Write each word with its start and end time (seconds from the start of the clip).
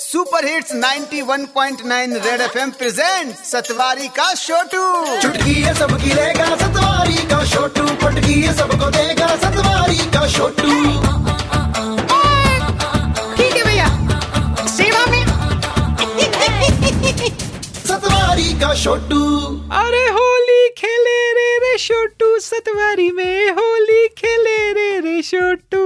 Super 0.00 0.44
hits 0.46 0.72
91.9 0.74 2.14
red 2.26 2.40
FM 2.40 2.70
present 2.78 3.34
Satwari 3.46 4.08
का 4.18 4.32
छोटू 4.42 4.82
चुटकी 5.22 5.54
है 5.62 5.74
सबकी 5.78 6.12
रहेगा 6.12 6.46
सतवारी 6.62 7.16
का 7.32 7.44
छोटू 7.54 7.84
पटकी 8.04 8.40
है 8.42 8.52
सबको 8.58 8.90
देगा 8.96 9.26
सतवारी 9.44 9.98
का 10.16 10.26
छोटू 10.36 10.70
ठीक 13.36 13.56
है 13.56 13.64
भैया। 13.64 13.88
सेवा 14.76 15.04
में। 15.10 15.24
सतवारी 17.88 18.52
का 18.60 18.74
छोटू 18.82 19.22
अरे 19.82 20.04
होली 20.18 20.68
खेले 20.78 21.18
रे 21.40 21.48
रे 21.64 21.76
छोटू 21.86 22.38
सतवारी 22.48 23.10
में 23.20 23.50
होली 23.60 24.06
खेले 24.22 24.58
रे 24.80 24.90
रे 25.08 25.20
छोटू 25.30 25.84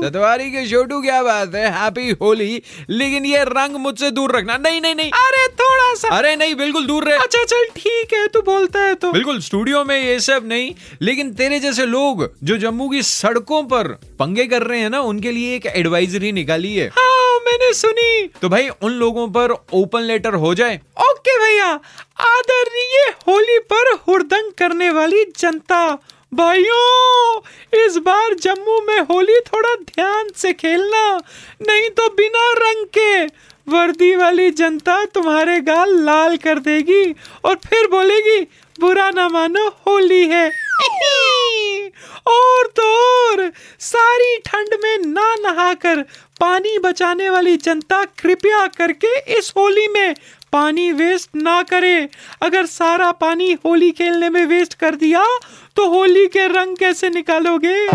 सतवारी 0.00 0.50
के 0.50 0.66
छोटू 0.68 1.00
क्या 1.02 1.22
बात 1.22 1.54
है? 1.54 1.66
हैप्पी 1.72 2.10
होली 2.20 2.62
लेकिन 2.90 3.24
ये 3.26 3.44
रंग 3.44 3.76
मुझसे 3.76 4.10
दूर 4.10 4.36
रखना। 4.36 4.56
नहीं 4.56 4.80
नहीं 4.80 4.94
नहीं। 4.94 5.10
अरे 5.10 5.46
थोड़ा 5.54 5.94
सा। 5.94 6.08
अरे 6.08 6.34
नहीं 6.36 6.54
बिल्कुल 6.54 6.86
दूर 6.86 7.04
रहे। 7.04 7.18
अच्छा 7.18 7.44
चल 7.44 7.64
ठीक 7.76 8.12
है 8.14 8.26
तू 8.28 8.42
बोलता 8.42 8.80
है 8.80 8.94
तो। 8.94 9.12
बिल्कुल 9.12 9.40
स्टूडियो 9.40 9.84
में 9.84 9.98
ये 10.04 10.18
सब 10.20 10.46
नहीं। 10.46 10.72
लेकिन 11.02 11.32
तेरे 11.34 11.60
जैसे 11.60 11.86
लोग 11.86 12.28
जो 12.44 12.56
जम्मू 12.58 12.88
की 12.88 13.02
सड़कों 13.02 13.62
पर 13.64 13.88
पंगे 14.18 14.46
कर 14.46 14.62
रहे 14.62 14.80
हैं 14.80 14.90
ना 14.90 15.00
उनके 15.00 15.32
लिए 15.32 15.54
एक 15.56 15.66
एडवाइजरी 15.66 16.32
निकाली 16.32 16.74
है। 16.74 16.88
हाँ 16.88 17.38
मैंने 17.46 17.72
सुनी। 17.72 18.30
तो 18.42 18.48
भाई 18.48 18.68
उन 18.82 18.92
लोगों 18.92 19.28
पर 19.28 19.52
ओपन 19.72 20.00
लेटर 20.00 20.34
हो 20.34 20.54
जाए। 20.54 20.80
ओके 21.02 21.38
भैया 21.38 21.66
आदरणीय 22.26 23.04
होली 23.28 23.58
पर 23.72 23.92
हुड़दंग 24.08 24.52
करने 24.58 24.90
वाली 24.90 25.24
जनता 25.38 25.78
भाइयों, 26.34 27.40
इस 27.86 27.96
बार 27.96 28.34
जम्मू 28.34 28.80
में 28.80 29.00
होली 29.00 29.40
थोड़ा 29.40 29.74
ध्यान 29.74 30.28
से 30.36 30.52
खेलना, 30.52 31.16
नहीं 31.62 31.90
तो 31.90 32.08
बिना 32.08 32.52
रंग 32.52 32.86
के। 32.86 33.24
वर्दी 33.68 34.16
वाली 34.16 34.50
जनता 34.50 35.04
तुम्हारे 35.04 35.60
गाल 35.60 36.04
लाल 36.04 36.36
कर 36.36 36.58
देगी 36.58 37.14
और 37.44 37.54
फिर 37.54 37.86
बोलेगी, 37.86 38.40
बुरा 38.80 39.10
ना 39.10 39.28
मानो, 39.28 39.68
होली 39.68 40.26
है। 40.26 40.50
और 42.26 42.66
तो 42.66 42.82
और 42.82 43.52
सारी 43.80 44.36
ठंड 44.38 44.68
में 44.82 44.98
ना 44.98 45.34
नहाकर 45.34 46.02
पानी 46.40 46.78
बचाने 46.78 47.30
वाली 47.30 47.56
जनता 47.56 48.04
कृपया 48.04 48.66
करके 48.66 49.38
इस 49.38 49.52
होली 49.56 49.88
में 49.88 50.14
पानी 50.56 50.92
वेस्ट 50.92 51.30
ना 51.36 51.62
करे। 51.62 52.08
अगर 52.42 52.66
सारा 52.66 53.12
पानी 53.12 53.56
होली 53.64 53.90
खेलने 53.90 54.30
में 54.30 54.46
वेस्ट 54.46 54.74
कर 54.74 54.94
दिया 54.94 55.24
तो 55.76 55.88
होली 55.88 56.26
के 56.26 56.48
रंग 56.48 56.76
कैसे 56.76 57.08
निकालोगे? 57.08 57.86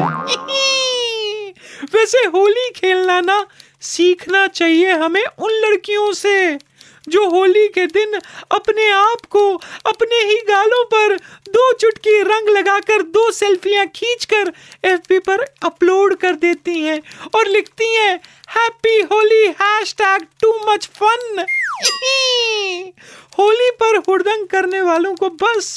वैसे 1.93 2.17
होली 2.17 2.71
खेलना 2.75 3.21
ना 3.21 3.45
सीखना 3.81 4.47
चाहिए 4.47 4.91
हमें 4.91 5.23
उन 5.37 5.51
लड़कियों 5.51 6.13
से। 6.13 6.57
जो 7.07 7.27
होली 7.30 7.67
के 7.67 7.85
दिन 7.88 8.13
अपने 8.52 8.89
आप 8.91 9.25
को, 9.30 9.55
अपने 9.85 10.19
ही 10.25 10.35
गालों 10.49 10.83
पर 10.85 11.16
दो 11.49 11.71
चुटकी 11.73 12.21
रंग 12.23 12.49
लगाकर 12.49 13.02
दो 13.11 13.30
सेल्फियाँ 13.31 13.85
खींचकर 13.95 14.52
एफबी 14.85 15.19
पर 15.19 15.45
अपलोड 15.63 16.16
कर 16.16 16.35
देती 16.35 16.79
हैं 16.79 17.02
और 17.35 17.47
लिखती 17.47 17.94
हैं 17.95 18.13
happy 18.49 18.99
Holi 19.11 19.44
hashtag 19.61 20.25
too 20.41 20.53
much 20.69 20.89
fun 20.94 21.45
Holi 23.39 23.69
पर 23.72 23.97
हुड़दंग 24.07 24.47
करने 24.47 24.81
वालों 24.81 25.13
को 25.16 25.29
बस 25.44 25.75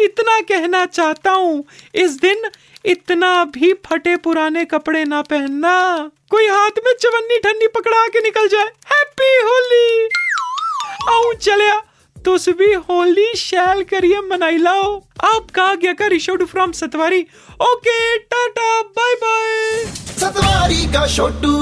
इतना 0.00 0.40
कहना 0.40 0.84
चाहता 0.86 1.30
हूँ, 1.30 1.64
इस 1.94 2.16
दिन 2.20 2.50
इतना 2.84 3.44
भी 3.44 3.72
फटे 3.86 4.16
पुराने 4.16 4.64
कपड़े 4.64 5.04
ना 5.04 5.20
पहनना। 5.22 5.74
कोई 6.30 6.46
हाथ 6.46 6.78
में 6.86 6.92
चवन्नी 6.92 7.38
ठन्नी 7.38 7.66
पकड़ा 7.68 8.06
के 8.06 8.20
निकल 8.20 8.48
जाए। 8.48 8.70
हैप्पी 8.92 9.34
होली 9.40 10.08
आऊँ, 11.08 11.34
चलिया। 11.34 11.82
तुस 12.24 12.48
भी 12.48 12.72
होली 12.72 13.34
शैल 13.36 13.82
करिए, 13.82 14.20
मनाई 14.20 14.56
लाओ। 14.56 14.96
आपका 15.24 15.74
गया 15.74 15.92
का 15.92 16.06
रिशोड 16.06 16.44
from 16.44 16.72
Satwari? 16.72 17.20
Okay, 17.62 18.18
tata 18.18 18.82
bye 18.82 19.14
bye 19.14 19.84
Satwari 20.20 20.86
का 20.92 21.06
छोटू 21.06 21.52